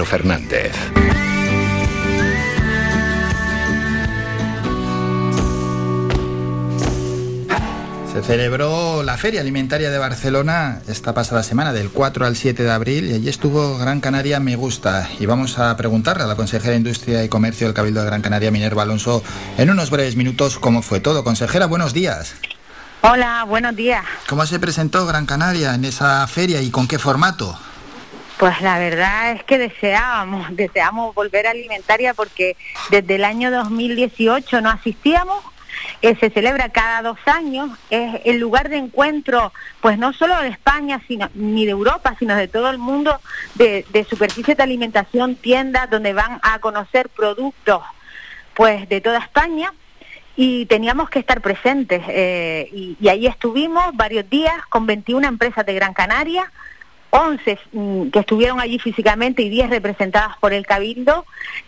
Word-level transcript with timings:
Álvaro 0.00 0.04
Fernández. 0.06 0.72
Se 8.12 8.22
celebró 8.22 9.02
la 9.02 9.16
Feria 9.16 9.40
Alimentaria 9.40 9.90
de 9.90 9.98
Barcelona 9.98 10.80
esta 10.88 11.14
pasada 11.14 11.42
semana, 11.42 11.72
del 11.72 11.90
4 11.90 12.26
al 12.26 12.36
7 12.36 12.62
de 12.62 12.70
abril, 12.70 13.10
y 13.10 13.14
allí 13.14 13.28
estuvo 13.28 13.78
Gran 13.78 14.00
Canaria 14.00 14.40
Me 14.40 14.56
Gusta. 14.56 15.08
Y 15.18 15.26
vamos 15.26 15.58
a 15.58 15.76
preguntarle 15.76 16.24
a 16.24 16.26
la 16.26 16.34
consejera 16.34 16.72
de 16.72 16.78
Industria 16.78 17.22
y 17.22 17.28
Comercio 17.28 17.66
del 17.66 17.74
Cabildo 17.74 18.00
de 18.00 18.06
Gran 18.06 18.22
Canaria, 18.22 18.50
Minerva 18.50 18.82
Alonso, 18.82 19.22
en 19.58 19.70
unos 19.70 19.90
breves 19.90 20.16
minutos 20.16 20.58
cómo 20.58 20.82
fue 20.82 21.00
todo. 21.00 21.24
Consejera, 21.24 21.66
buenos 21.66 21.92
días. 21.92 22.34
Hola, 23.02 23.44
buenos 23.44 23.76
días. 23.76 24.04
¿Cómo 24.28 24.44
se 24.44 24.58
presentó 24.58 25.06
Gran 25.06 25.26
Canaria 25.26 25.74
en 25.74 25.84
esa 25.84 26.26
feria 26.26 26.60
y 26.60 26.70
con 26.70 26.88
qué 26.88 26.98
formato? 26.98 27.58
Pues 28.40 28.62
la 28.62 28.78
verdad 28.78 29.32
es 29.32 29.44
que 29.44 29.58
deseábamos, 29.58 30.46
deseamos 30.56 31.14
volver 31.14 31.46
a 31.46 31.50
alimentaria 31.50 32.14
porque 32.14 32.56
desde 32.90 33.16
el 33.16 33.24
año 33.24 33.50
2018 33.50 34.62
no 34.62 34.70
asistíamos 34.70 35.44
eh, 36.00 36.16
se 36.18 36.30
celebra 36.30 36.70
cada 36.70 37.02
dos 37.02 37.18
años, 37.26 37.70
es 37.90 38.22
el 38.24 38.38
lugar 38.38 38.70
de 38.70 38.78
encuentro, 38.78 39.52
pues 39.82 39.98
no 39.98 40.14
solo 40.14 40.40
de 40.40 40.48
España, 40.48 41.02
sino, 41.06 41.28
ni 41.34 41.66
de 41.66 41.72
Europa, 41.72 42.16
sino 42.18 42.34
de 42.34 42.48
todo 42.48 42.70
el 42.70 42.78
mundo, 42.78 43.20
de, 43.56 43.84
de 43.90 44.04
superficies 44.04 44.56
de 44.56 44.62
alimentación, 44.62 45.36
tiendas 45.36 45.90
donde 45.90 46.14
van 46.14 46.40
a 46.42 46.58
conocer 46.60 47.10
productos, 47.10 47.82
pues 48.54 48.88
de 48.88 49.02
toda 49.02 49.18
España 49.18 49.72
y 50.34 50.64
teníamos 50.66 51.10
que 51.10 51.18
estar 51.18 51.42
presentes. 51.42 52.02
Eh, 52.08 52.68
y, 52.72 52.96
y, 53.00 53.08
ahí 53.08 53.26
estuvimos 53.26 53.94
varios 53.94 54.28
días 54.30 54.54
con 54.70 54.86
21 54.86 55.28
empresas 55.28 55.66
de 55.66 55.74
Gran 55.74 55.92
Canaria, 55.92 56.50
11 57.10 57.58
mm, 57.72 58.08
que 58.10 58.18
estuvieron 58.20 58.60
allí 58.60 58.78
físicamente 58.78 59.42
y 59.42 59.48
10 59.48 59.70
representadas 59.70 60.36
por 60.38 60.52
el 60.52 60.66
Cabildo 60.66 61.26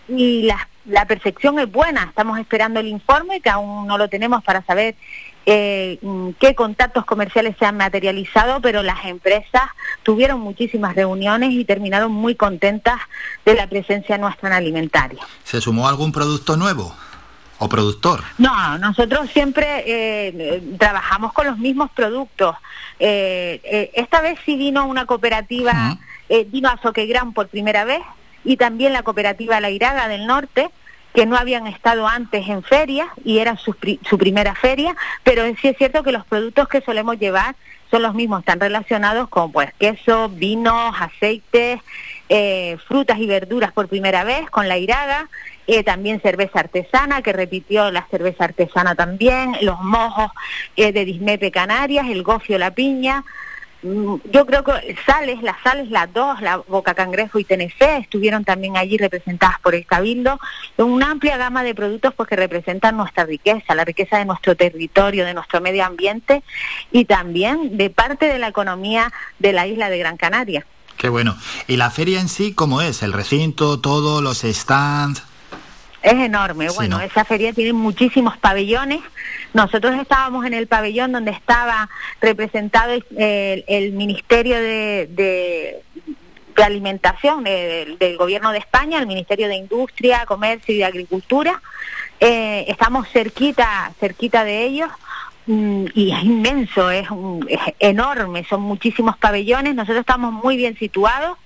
y 0.09 0.43
la, 0.43 0.69
la 0.87 1.07
percepción 1.07 1.59
es 1.59 1.71
buena. 1.71 2.05
Estamos 2.05 2.39
esperando 2.39 2.81
el 2.81 2.87
informe 2.87 3.41
que 3.41 3.51
aún 3.51 3.87
no 3.87 3.99
lo 3.99 4.09
tenemos 4.09 4.43
para 4.45 4.63
saber 4.63 4.95
eh, 5.45 5.99
mm, 6.03 6.31
qué 6.39 6.55
contactos 6.55 7.05
comerciales 7.05 7.57
se 7.59 7.65
han 7.65 7.77
materializado, 7.77 8.61
pero 8.61 8.83
las 8.83 9.05
empresas 9.05 9.63
tuvieron 10.03 10.41
muchísimas 10.41 10.95
reuniones 10.95 11.51
y 11.53 11.65
terminaron 11.65 12.13
muy 12.13 12.35
contentas 12.35 13.01
de 13.45 13.55
la 13.55 13.67
presencia 13.67 14.19
nuestra 14.19 14.49
en 14.49 14.55
alimentaria. 14.55 15.23
¿Se 15.45 15.61
sumó 15.61 15.89
algún 15.89 16.13
producto 16.13 16.57
nuevo? 16.57 16.95
O 17.63 17.69
productor? 17.69 18.25
No, 18.39 18.77
nosotros 18.79 19.31
siempre 19.31 19.85
eh, 19.87 20.63
trabajamos 20.79 21.33
con 21.33 21.47
los 21.47 21.59
mismos 21.59 21.91
productos. 21.93 22.57
Eh, 22.99 23.61
eh, 23.63 23.91
esta 23.95 24.21
vez 24.21 24.39
sí 24.45 24.57
vino 24.57 24.85
una 24.87 25.07
cooperativa, 25.07 25.73
uh 25.73 26.33
-huh. 26.33 26.51
vino 26.51 26.69
a 26.69 26.81
Soquegrán 26.83 27.33
por 27.33 27.47
primera 27.49 27.85
vez 27.85 28.03
y 28.45 28.57
también 28.57 28.93
la 28.93 29.05
cooperativa 29.05 29.61
La 29.61 29.71
Iraga 29.71 30.09
del 30.09 30.27
Norte, 30.27 30.71
que 31.15 31.25
no 31.25 31.37
habían 31.37 31.69
estado 31.69 32.09
antes 32.09 32.49
en 32.49 32.65
feria 32.65 33.07
y 33.25 33.39
era 33.39 33.57
su, 33.57 33.77
su 34.09 34.19
primera 34.19 34.55
feria, 34.57 34.97
pero 35.23 35.45
sí 35.61 35.69
es 35.69 35.77
cierto 35.77 36.03
que 36.03 36.11
los 36.11 36.27
productos 36.27 36.67
que 36.69 36.81
solemos 36.81 37.19
llevar 37.19 37.55
son 37.93 38.03
los 38.03 38.15
mismos, 38.15 38.41
están 38.41 38.59
relacionados 38.59 39.29
con 39.29 39.53
pues 39.53 39.71
queso, 39.75 40.31
vinos, 40.31 40.95
aceites, 40.99 41.79
eh, 42.31 42.79
frutas 42.89 43.19
y 43.19 43.27
verduras 43.27 43.71
por 43.73 43.87
primera 43.87 44.25
vez 44.25 44.49
con 44.49 44.67
la 44.67 44.79
iraga, 44.79 45.29
eh, 45.67 45.85
también 45.85 46.23
cerveza 46.23 46.61
artesana, 46.61 47.21
que 47.21 47.35
repitió 47.35 47.91
la 47.91 48.07
cerveza 48.11 48.45
artesana 48.45 48.95
también, 48.95 49.55
los 49.61 49.79
mojos 49.83 50.31
eh, 50.75 50.93
de 50.93 51.05
Dismepe 51.05 51.51
Canarias, 51.51 52.07
el 52.09 52.23
gofio, 52.23 52.57
la 52.57 52.71
piña. 52.71 53.25
Yo 53.83 54.47
creo 54.47 54.63
que 54.63 54.97
sales, 55.05 55.43
las 55.43 55.61
sales, 55.63 55.91
las 55.91 56.13
dos, 56.13 56.41
la 56.41 56.59
Boca 56.59 56.95
Cangrejo 56.95 57.41
y 57.41 57.45
Tenecé, 57.45 57.97
estuvieron 57.97 58.45
también 58.45 58.77
allí 58.77 58.97
representadas 58.97 59.59
por 59.61 59.75
el 59.75 59.85
Cabildo, 59.85 60.39
una 60.77 61.11
amplia 61.11 61.37
gama 61.37 61.65
de 61.65 61.75
productos 61.75 62.15
pues, 62.15 62.29
que 62.29 62.37
representan 62.37 62.97
nuestra 62.97 63.25
riqueza, 63.25 63.75
la 63.75 63.85
riqueza 63.85 64.19
de 64.19 64.25
nuestro 64.25 64.55
territorio, 64.55 65.25
de 65.25 65.35
nuestro 65.35 65.61
medio 65.61 65.85
ambiente 65.85 66.45
y 66.93 67.07
también 67.07 67.77
de 67.77 67.91
parte 67.91 68.27
de 68.27 68.39
la 68.39 68.49
economía 68.49 69.13
de 69.41 69.53
la 69.53 69.67
isla 69.67 69.91
de 69.91 69.99
Gran 69.99 70.17
Canaria. 70.17 70.65
Qué 70.97 71.09
bueno. 71.09 71.37
¿Y 71.67 71.77
la 71.77 71.91
feria 71.91 72.21
en 72.21 72.29
sí 72.29 72.55
cómo 72.55 72.83
es? 72.83 73.03
¿El 73.03 73.13
recinto, 73.13 73.81
todo, 73.81 74.23
los 74.23 74.43
stands? 74.43 75.25
Es 76.03 76.15
enorme. 76.15 76.69
Sí, 76.69 76.75
bueno, 76.77 76.99
¿no? 76.99 77.05
esa 77.05 77.25
feria 77.25 77.53
tiene 77.53 77.73
muchísimos 77.73 78.37
pabellones. 78.37 79.01
Nosotros 79.55 79.95
estábamos 80.01 80.45
en 80.45 80.55
el 80.55 80.67
pabellón 80.67 81.13
donde 81.13 81.31
estaba 81.31 81.89
representado 82.21 82.93
el, 82.93 83.05
el, 83.17 83.65
el 83.69 83.93
Ministerio 83.93 84.57
de, 84.57 85.09
de, 85.11 85.83
de 86.57 86.63
Alimentación 86.63 87.45
de, 87.45 87.97
del 87.99 88.17
Gobierno 88.17 88.51
de 88.53 88.59
España, 88.59 88.99
el 88.99 89.07
Ministerio 89.07 89.49
de 89.49 89.57
Industria, 89.57 90.27
Comercio 90.27 90.75
y 90.75 90.79
de 90.79 90.85
Agricultura. 90.85 91.63
Eh, 92.19 92.65
estamos 92.69 93.09
cerquita, 93.09 93.93
cerquita 93.99 94.45
de 94.45 94.65
ellos 94.65 94.91
mm, 95.47 95.87
y 95.95 96.13
es 96.13 96.23
inmenso, 96.23 96.91
es, 96.91 97.11
un, 97.11 97.47
es 97.49 97.61
enorme, 97.79 98.45
son 98.49 98.63
muchísimos 98.63 99.17
pabellones. 99.19 99.75
Nosotros 99.75 100.01
estamos 100.01 100.33
muy 100.33 100.57
bien 100.57 100.77
situados 100.77 101.39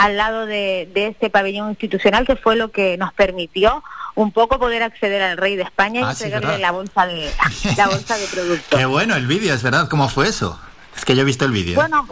al 0.00 0.16
lado 0.16 0.46
de, 0.46 0.88
de, 0.94 1.08
este 1.08 1.28
pabellón 1.28 1.68
institucional 1.68 2.26
que 2.26 2.34
fue 2.34 2.56
lo 2.56 2.70
que 2.70 2.96
nos 2.96 3.12
permitió 3.12 3.84
un 4.14 4.32
poco 4.32 4.58
poder 4.58 4.82
acceder 4.82 5.20
al 5.20 5.36
rey 5.36 5.56
de 5.56 5.62
España 5.62 6.00
y 6.00 6.04
ah, 6.04 6.10
entregarle 6.12 6.56
sí, 6.56 6.62
la 6.62 6.70
bolsa 6.70 7.06
de 7.06 7.30
la 7.76 7.86
bolsa 7.86 8.16
de 8.16 8.26
productos. 8.32 8.78
Qué 8.78 8.86
bueno 8.86 9.14
el 9.14 9.26
vídeo, 9.26 9.52
es 9.52 9.62
verdad, 9.62 9.88
¿cómo 9.88 10.08
fue 10.08 10.28
eso? 10.28 10.58
Es 10.96 11.04
que 11.04 11.14
yo 11.14 11.20
he 11.20 11.24
visto 11.24 11.44
el 11.44 11.52
vídeo. 11.52 11.74
Bueno, 11.74 12.06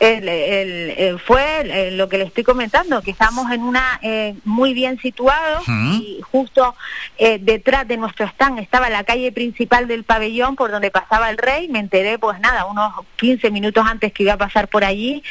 el, 0.00 0.28
el, 0.28 0.90
el, 0.90 1.18
fue 1.18 1.90
lo 1.92 2.08
que 2.08 2.18
le 2.18 2.24
estoy 2.24 2.44
comentando, 2.44 3.02
que 3.02 3.10
estamos 3.10 3.50
en 3.50 3.62
una 3.62 3.98
eh, 4.02 4.34
muy 4.44 4.74
bien 4.74 4.98
situados 5.00 5.62
¿Mm? 5.66 5.92
y 5.94 6.20
justo 6.22 6.74
eh, 7.18 7.38
detrás 7.40 7.86
de 7.86 7.96
nuestro 7.96 8.26
stand 8.26 8.58
estaba 8.58 8.90
la 8.90 9.04
calle 9.04 9.32
principal 9.32 9.88
del 9.88 10.04
pabellón 10.04 10.56
por 10.56 10.70
donde 10.70 10.90
pasaba 10.90 11.30
el 11.30 11.38
rey. 11.38 11.68
Me 11.68 11.78
enteré, 11.78 12.18
pues 12.18 12.40
nada, 12.40 12.64
unos 12.66 12.92
15 13.16 13.50
minutos 13.50 13.84
antes 13.86 14.12
que 14.12 14.24
iba 14.24 14.34
a 14.34 14.38
pasar 14.38 14.68
por 14.68 14.84
allí 14.84 15.22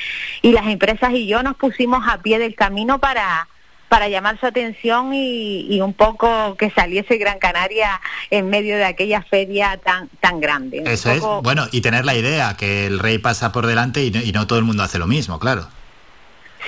y 0.42 0.52
las 0.52 0.68
empresas 0.68 1.12
y 1.14 1.28
yo 1.28 1.44
nos 1.44 1.56
pusimos 1.56 2.04
a 2.08 2.22
pie 2.22 2.40
del 2.40 2.56
camino 2.56 3.00
para 3.00 3.48
para 3.92 4.08
llamar 4.08 4.40
su 4.40 4.46
atención 4.46 5.14
y, 5.14 5.68
y, 5.70 5.82
un 5.82 5.94
poco 5.94 6.56
que 6.56 6.70
saliese 6.70 7.18
Gran 7.18 7.40
Canaria 7.40 8.00
en 8.30 8.50
medio 8.50 8.78
de 8.78 8.86
aquella 8.86 9.22
feria 9.22 9.78
tan 9.84 10.08
tan 10.22 10.40
grande. 10.40 10.82
Eso 10.86 11.14
poco... 11.16 11.38
es, 11.40 11.44
bueno, 11.44 11.68
y 11.74 11.82
tener 11.82 12.06
la 12.06 12.16
idea 12.16 12.56
que 12.56 12.86
el 12.86 13.00
rey 13.00 13.18
pasa 13.18 13.52
por 13.52 13.68
delante 13.68 14.02
y 14.06 14.12
no, 14.12 14.22
y 14.22 14.32
no 14.32 14.48
todo 14.48 14.60
el 14.60 14.64
mundo 14.64 14.82
hace 14.84 14.98
lo 14.98 15.08
mismo, 15.08 15.40
claro. 15.40 15.68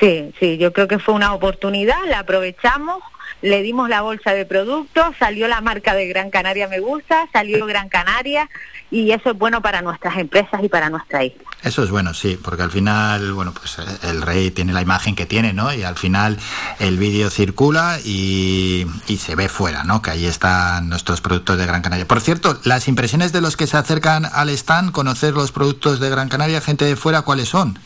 Sí, 0.02 0.34
sí, 0.38 0.58
yo 0.58 0.74
creo 0.74 0.90
que 0.90 1.00
fue 1.00 1.14
una 1.14 1.34
oportunidad, 1.34 1.96
la 2.10 2.20
aprovechamos, 2.20 3.02
le 3.44 3.62
dimos 3.62 3.90
la 3.90 4.02
bolsa 4.02 4.34
de 4.34 4.46
productos, 4.46 5.16
salió 5.20 5.50
la 5.50 5.60
marca 5.60 5.94
de 5.94 6.08
Gran 6.08 6.32
Canaria 6.32 6.70
Me 6.70 6.80
Gusta, 6.80 7.28
salió 7.34 7.66
Gran 7.66 7.90
Canaria 7.90 8.50
y 8.90 9.12
eso 9.12 9.32
es 9.32 9.38
bueno 9.38 9.62
para 9.62 9.82
nuestras 9.82 10.18
empresas 10.18 10.64
y 10.64 10.70
para 10.70 10.90
nuestra 10.90 11.26
isla. 11.26 11.44
Eso 11.62 11.84
es 11.84 11.92
bueno, 11.92 12.14
sí, 12.14 12.40
porque 12.42 12.64
al 12.64 12.72
final, 12.72 13.34
bueno, 13.34 13.54
pues 13.54 13.78
el 14.04 14.22
rey 14.22 14.50
tiene 14.52 14.72
la 14.72 14.82
imagen 14.82 15.16
que 15.16 15.26
tiene, 15.26 15.52
¿no? 15.52 15.74
Y 15.74 15.84
al 15.84 15.96
final 15.96 16.38
el 16.80 16.98
vídeo 16.98 17.30
circula 17.30 18.00
y, 18.04 18.86
y 19.08 19.18
se 19.18 19.36
ve 19.36 19.50
fuera, 19.50 19.84
¿no? 19.84 20.02
Que 20.02 20.12
ahí 20.12 20.26
están 20.26 20.88
nuestros 20.88 21.20
productos 21.20 21.58
de 21.58 21.66
Gran 21.66 21.82
Canaria. 21.82 22.08
Por 22.08 22.22
cierto, 22.22 22.60
las 22.64 22.88
impresiones 22.88 23.34
de 23.34 23.42
los 23.42 23.58
que 23.58 23.68
se 23.68 23.76
acercan 23.76 24.26
al 24.26 24.50
stand, 24.50 24.92
conocer 24.92 25.34
los 25.34 25.52
productos 25.52 26.00
de 26.00 26.10
Gran 26.10 26.30
Canaria, 26.30 26.62
gente 26.62 26.86
de 26.86 26.96
fuera, 26.96 27.24
¿cuáles 27.24 27.50
son? 27.50 27.78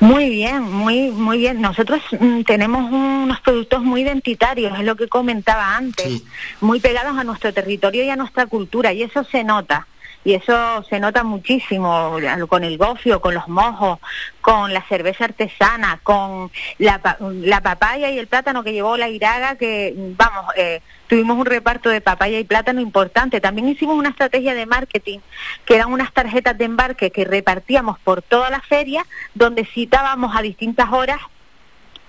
Muy 0.00 0.28
bien, 0.28 0.62
muy 0.62 1.10
muy 1.10 1.38
bien. 1.38 1.60
Nosotros 1.60 2.00
mm, 2.18 2.42
tenemos 2.42 2.90
unos 2.92 3.40
productos 3.40 3.82
muy 3.82 4.02
identitarios, 4.02 4.78
es 4.78 4.84
lo 4.84 4.96
que 4.96 5.08
comentaba 5.08 5.76
antes, 5.76 6.06
sí. 6.06 6.24
muy 6.60 6.80
pegados 6.80 7.16
a 7.16 7.24
nuestro 7.24 7.52
territorio 7.52 8.04
y 8.04 8.10
a 8.10 8.16
nuestra 8.16 8.46
cultura, 8.46 8.92
y 8.92 9.02
eso 9.02 9.24
se 9.24 9.42
nota. 9.42 9.86
Y 10.26 10.34
eso 10.34 10.82
se 10.90 10.98
nota 10.98 11.22
muchísimo 11.22 12.16
con 12.48 12.64
el 12.64 12.78
gofio, 12.78 13.20
con 13.20 13.32
los 13.32 13.46
mojos, 13.46 14.00
con 14.40 14.74
la 14.74 14.82
cerveza 14.88 15.26
artesana, 15.26 16.00
con 16.02 16.50
la, 16.78 17.16
la 17.20 17.60
papaya 17.60 18.10
y 18.10 18.18
el 18.18 18.26
plátano 18.26 18.64
que 18.64 18.72
llevó 18.72 18.96
la 18.96 19.08
Iraga, 19.08 19.54
que, 19.54 19.94
vamos, 19.96 20.46
eh, 20.56 20.80
tuvimos 21.06 21.38
un 21.38 21.46
reparto 21.46 21.90
de 21.90 22.00
papaya 22.00 22.40
y 22.40 22.44
plátano 22.44 22.80
importante. 22.80 23.40
También 23.40 23.68
hicimos 23.68 23.96
una 23.96 24.08
estrategia 24.08 24.54
de 24.54 24.66
marketing, 24.66 25.20
que 25.64 25.76
eran 25.76 25.92
unas 25.92 26.12
tarjetas 26.12 26.58
de 26.58 26.64
embarque 26.64 27.12
que 27.12 27.24
repartíamos 27.24 28.00
por 28.00 28.20
toda 28.20 28.50
la 28.50 28.60
feria, 28.62 29.06
donde 29.32 29.64
citábamos 29.64 30.34
a 30.34 30.42
distintas 30.42 30.92
horas 30.92 31.20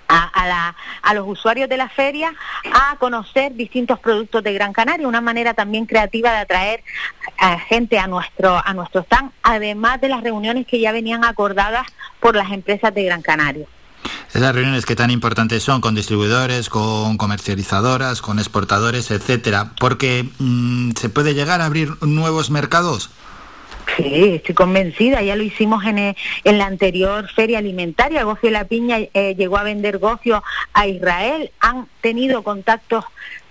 a, 0.07 0.23
a, 0.23 0.47
la, 0.47 0.75
a, 1.01 1.13
los 1.13 1.27
usuarios 1.27 1.69
de 1.69 1.77
la 1.77 1.89
feria 1.89 2.33
a 2.73 2.95
conocer 2.97 3.53
distintos 3.55 3.99
productos 3.99 4.43
de 4.43 4.53
Gran 4.53 4.73
Canaria, 4.73 5.07
una 5.07 5.21
manera 5.21 5.53
también 5.53 5.85
creativa 5.85 6.31
de 6.31 6.37
atraer 6.37 6.83
a 7.37 7.59
gente 7.59 7.99
a 7.99 8.07
nuestro, 8.07 8.61
a 8.63 8.73
nuestro 8.73 9.01
stand, 9.01 9.31
además 9.43 10.01
de 10.01 10.09
las 10.09 10.21
reuniones 10.21 10.67
que 10.67 10.79
ya 10.79 10.91
venían 10.91 11.23
acordadas 11.23 11.87
por 12.19 12.35
las 12.35 12.51
empresas 12.51 12.93
de 12.93 13.03
Gran 13.03 13.21
Canaria. 13.21 13.65
Esas 14.33 14.53
reuniones 14.53 14.85
que 14.85 14.95
tan 14.95 15.09
importantes 15.09 15.63
son 15.63 15.81
con 15.81 15.95
distribuidores, 15.95 16.69
con 16.69 17.17
comercializadoras, 17.17 18.21
con 18.21 18.39
exportadores, 18.39 19.09
etcétera, 19.11 19.71
porque 19.79 20.29
mmm, 20.39 20.91
se 20.91 21.09
puede 21.09 21.33
llegar 21.33 21.61
a 21.61 21.65
abrir 21.65 21.91
nuevos 22.01 22.49
mercados. 22.49 23.09
Sí, 23.95 24.35
estoy 24.35 24.53
convencida. 24.53 25.21
Ya 25.21 25.35
lo 25.35 25.43
hicimos 25.43 25.85
en, 25.85 25.97
eh, 25.97 26.15
en 26.43 26.57
la 26.57 26.65
anterior 26.65 27.27
feria 27.33 27.59
alimentaria. 27.59 28.23
Gofio 28.23 28.51
La 28.51 28.65
Piña 28.65 28.97
eh, 28.99 29.33
llegó 29.37 29.57
a 29.57 29.63
vender 29.63 29.97
gofio 29.97 30.43
a 30.73 30.87
Israel. 30.87 31.51
Han 31.61 31.87
tenido 32.01 32.43
contactos 32.43 33.05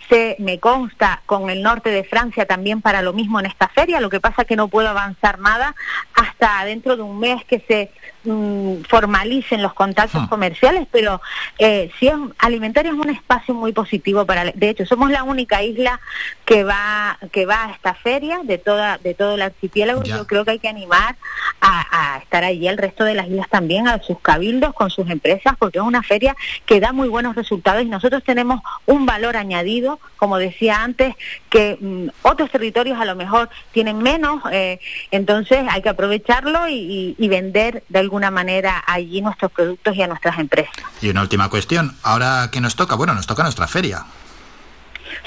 se 0.08 0.36
me 0.38 0.58
consta 0.58 1.22
con 1.26 1.50
el 1.50 1.62
norte 1.62 1.90
de 1.90 2.04
Francia 2.04 2.46
también 2.46 2.80
para 2.80 3.02
lo 3.02 3.12
mismo 3.12 3.40
en 3.40 3.46
esta 3.46 3.68
feria. 3.68 4.00
Lo 4.00 4.10
que 4.10 4.20
pasa 4.20 4.42
es 4.42 4.48
que 4.48 4.56
no 4.56 4.68
puedo 4.68 4.88
avanzar 4.88 5.38
nada 5.38 5.74
hasta 6.14 6.64
dentro 6.64 6.96
de 6.96 7.02
un 7.02 7.18
mes 7.18 7.44
que 7.44 7.60
se 7.60 7.90
mm, 8.26 8.82
formalicen 8.88 9.62
los 9.62 9.72
contactos 9.72 10.22
ah. 10.24 10.26
comerciales, 10.28 10.86
pero 10.90 11.20
eh, 11.58 11.90
si 11.98 12.08
es, 12.08 12.14
alimentaria 12.38 12.92
es 12.92 12.98
un 12.98 13.10
espacio 13.10 13.54
muy 13.54 13.72
positivo 13.72 14.26
para. 14.26 14.44
De 14.44 14.68
hecho, 14.68 14.84
somos 14.84 15.10
la 15.10 15.22
única 15.22 15.62
isla 15.62 16.00
que 16.44 16.64
va 16.64 17.18
que 17.32 17.46
va 17.46 17.66
a 17.66 17.72
esta 17.72 17.94
feria 17.94 18.40
de 18.42 18.58
toda 18.58 18.98
de 18.98 19.14
todo 19.14 19.34
el 19.34 19.42
archipiélago. 19.42 20.02
Yo 20.02 20.26
creo 20.26 20.44
que 20.44 20.52
hay 20.52 20.58
que 20.58 20.68
animar 20.68 21.16
a, 21.60 22.14
a 22.14 22.18
estar 22.18 22.44
allí 22.44 22.68
el 22.68 22.78
resto 22.78 23.04
de 23.04 23.14
las 23.14 23.28
islas 23.28 23.48
también, 23.48 23.88
a 23.88 24.02
sus 24.02 24.20
cabildos 24.20 24.74
con 24.74 24.90
sus 24.90 25.08
empresas, 25.08 25.54
porque 25.58 25.78
es 25.78 25.84
una 25.84 26.02
feria 26.02 26.36
que 26.66 26.80
da 26.80 26.92
muy 26.92 27.08
buenos 27.08 27.34
resultados 27.36 27.82
y 27.82 27.86
nosotros 27.86 28.22
tenemos 28.24 28.60
un 28.86 29.06
valor 29.06 29.36
añadido 29.36 29.98
como 30.16 30.38
decía 30.38 30.82
antes, 30.82 31.14
que 31.50 31.78
mm, 31.80 32.08
otros 32.22 32.50
territorios 32.50 32.98
a 32.98 33.04
lo 33.04 33.14
mejor 33.14 33.48
tienen 33.72 33.98
menos, 33.98 34.42
eh, 34.50 34.80
entonces 35.10 35.64
hay 35.70 35.82
que 35.82 35.88
aprovecharlo 35.88 36.68
y, 36.68 37.14
y, 37.18 37.28
vender 37.28 37.82
de 37.88 37.98
alguna 38.16 38.30
manera 38.30 38.82
allí 38.86 39.20
nuestros 39.20 39.52
productos 39.52 39.94
y 39.94 40.02
a 40.02 40.06
nuestras 40.06 40.38
empresas. 40.38 40.74
Y 41.02 41.10
una 41.10 41.20
última 41.20 41.50
cuestión, 41.50 41.94
ahora 42.02 42.48
que 42.50 42.62
nos 42.62 42.74
toca, 42.74 42.94
bueno, 42.94 43.14
nos 43.14 43.26
toca 43.26 43.42
nuestra 43.42 43.66
feria. 43.68 44.06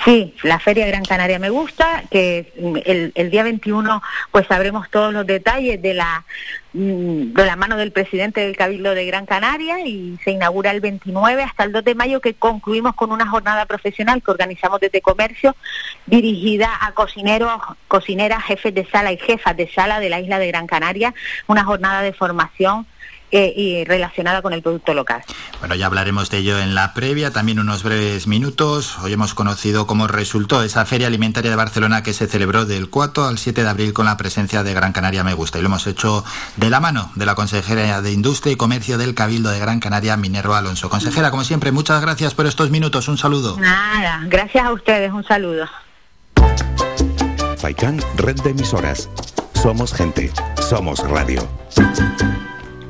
Sí, 0.06 0.36
la 0.44 0.60
Feria 0.60 0.88
Gran 0.88 1.04
Canaria 1.04 1.40
me 1.40 1.50
gusta, 1.50 2.04
que 2.10 2.52
el, 2.86 3.12
el, 3.16 3.30
día 3.30 3.44
21 3.44 4.02
pues 4.32 4.48
sabremos 4.48 4.90
todos 4.90 5.14
los 5.14 5.26
detalles 5.26 5.82
de 5.82 5.94
la 5.94 6.26
mm, 6.74 7.34
de 7.34 7.46
la 7.46 7.56
mano 7.56 7.78
del 7.78 7.92
presidente 7.92 8.42
del 8.42 8.56
Cabildo 8.56 8.96
de 8.96 9.06
Gran 9.06 9.26
Canaria 9.26 9.86
y 9.86 10.18
se 10.24 10.32
inaugura 10.32 10.72
el 10.72 10.82
29 10.82 11.44
hasta 11.44 11.64
el 11.64 11.72
2 11.72 11.84
de 11.84 11.96
mayo 11.96 12.22
que 12.22 12.34
concluimos 12.34 12.96
con 12.96 13.12
una 13.12 13.28
jornada 13.28 13.66
profesional 13.66 14.22
que 14.24 14.32
organizamos 14.32 14.80
desde 14.80 15.02
comercio 15.02 15.56
dirigida 16.06 16.70
a 16.82 16.94
cocineros, 16.94 17.52
cocineras, 17.88 18.44
jefes 18.44 18.74
de 18.74 18.86
sala 18.86 19.12
y 19.12 19.18
jefas 19.18 19.56
de 19.58 19.70
sala 19.70 20.00
de 20.00 20.10
la 20.10 20.20
isla 20.20 20.40
de 20.40 20.48
Gran 20.48 20.68
Canaria, 20.68 21.14
una 21.48 21.64
jornada 21.64 22.02
de 22.02 22.14
formación 22.14 22.86
eh, 23.32 23.54
y 23.56 23.84
relacionada 23.84 24.42
con 24.42 24.54
el 24.54 24.62
producto 24.62 24.94
local. 24.94 25.24
Bueno, 25.60 25.76
ya 25.76 25.86
hablaremos 25.86 26.30
de 26.30 26.40
ello 26.40 26.60
en 26.60 26.76
la 26.76 26.94
previa, 26.94 27.32
también 27.32 27.60
unos 27.60 27.84
breves 27.84 28.28
minutos. 28.28 28.98
Hoy 29.00 29.14
hemos 29.14 29.34
conocido 29.34 29.88
cómo 29.88 30.08
resultó 30.08 30.64
esa 30.64 30.86
Feria 30.86 31.08
Alimentaria 31.08 31.52
de 31.52 31.56
Barcelona 31.56 32.04
que 32.04 32.14
se 32.14 32.28
celebró 32.28 32.66
del 32.66 32.90
4 32.90 33.26
al 33.26 33.38
7 33.38 33.64
de 33.64 33.70
abril 33.70 33.94
con 33.94 34.06
la 34.06 34.18
presencia 34.18 34.64
de 34.64 34.74
Gran 34.74 34.94
Canaria 34.94 35.24
Me 35.24 35.34
Gusta. 35.34 35.60
Y 35.60 35.62
lo 35.62 35.68
hemos 35.68 35.86
hecho 35.88 36.24
de 36.58 36.70
la 36.70 36.80
mano 36.80 37.12
de 37.16 37.26
la 37.26 37.36
consejera 37.36 38.02
de 38.02 38.12
Industria 38.12 38.54
y 38.54 38.56
Comercio 38.56 38.98
del 38.98 39.16
Cabildo 39.16 39.50
de 39.50 39.60
Gran 39.60 39.80
Canaria, 39.80 40.18
Minerva 40.18 40.58
Alonso. 40.58 40.90
Consejera, 40.90 41.32
como 41.32 41.44
siempre, 41.44 41.72
muchas 41.72 42.02
gracias 42.02 42.34
por 42.34 42.46
estos 42.46 42.70
minutos. 42.70 43.08
Un 43.08 43.18
saludo. 43.18 43.58
Nada, 43.60 44.22
gracias 44.28 44.66
a 44.66 44.72
ustedes. 44.72 45.12
Un 45.12 45.24
saludo. 45.24 45.68
Faikan, 47.58 48.00
red 48.16 48.40
de 48.42 48.52
emisoras. 48.52 49.10
Somos 49.54 49.94
gente. 49.94 50.32
Somos 50.70 51.00
radio. 51.10 51.48